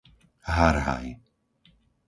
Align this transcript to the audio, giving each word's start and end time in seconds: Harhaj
Harhaj 0.53 1.07